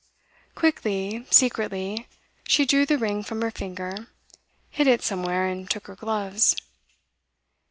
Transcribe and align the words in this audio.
Quickly, 0.55 1.27
secretly, 1.29 2.07
she 2.47 2.65
drew 2.65 2.87
the 2.87 2.97
ring 2.97 3.21
from 3.21 3.43
her 3.43 3.51
finger, 3.51 4.07
hid 4.71 4.87
it 4.87 5.03
somewhere, 5.03 5.45
and 5.47 5.69
took 5.69 5.85
her 5.85 5.95
gloves. 5.95 6.55